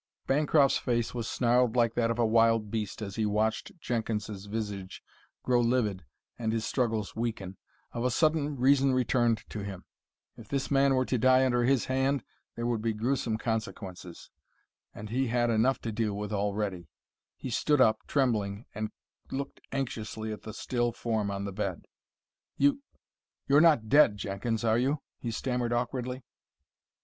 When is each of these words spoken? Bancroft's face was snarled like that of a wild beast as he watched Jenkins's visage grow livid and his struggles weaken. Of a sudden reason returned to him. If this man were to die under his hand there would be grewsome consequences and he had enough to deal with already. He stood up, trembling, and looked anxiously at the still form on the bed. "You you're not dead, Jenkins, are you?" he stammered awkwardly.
Bancroft's 0.25 0.79
face 0.79 1.13
was 1.13 1.29
snarled 1.29 1.75
like 1.75 1.93
that 1.93 2.09
of 2.09 2.17
a 2.17 2.25
wild 2.25 2.71
beast 2.71 3.03
as 3.03 3.17
he 3.17 3.25
watched 3.27 3.79
Jenkins's 3.79 4.47
visage 4.47 5.03
grow 5.43 5.59
livid 5.61 6.05
and 6.39 6.51
his 6.51 6.65
struggles 6.65 7.15
weaken. 7.15 7.55
Of 7.91 8.03
a 8.03 8.09
sudden 8.09 8.57
reason 8.57 8.93
returned 8.93 9.43
to 9.49 9.59
him. 9.59 9.85
If 10.37 10.47
this 10.47 10.71
man 10.71 10.95
were 10.95 11.05
to 11.05 11.19
die 11.19 11.45
under 11.45 11.65
his 11.65 11.85
hand 11.85 12.23
there 12.55 12.65
would 12.65 12.81
be 12.81 12.93
grewsome 12.93 13.37
consequences 13.37 14.31
and 14.91 15.11
he 15.11 15.27
had 15.27 15.51
enough 15.51 15.79
to 15.81 15.91
deal 15.91 16.15
with 16.17 16.33
already. 16.33 16.87
He 17.35 17.51
stood 17.51 17.79
up, 17.79 17.99
trembling, 18.07 18.65
and 18.73 18.89
looked 19.29 19.61
anxiously 19.71 20.33
at 20.33 20.41
the 20.41 20.51
still 20.55 20.91
form 20.91 21.29
on 21.29 21.45
the 21.45 21.53
bed. 21.53 21.85
"You 22.57 22.81
you're 23.47 23.61
not 23.61 23.87
dead, 23.87 24.17
Jenkins, 24.17 24.63
are 24.63 24.79
you?" 24.79 25.03
he 25.19 25.29
stammered 25.29 25.71
awkwardly. 25.71 26.23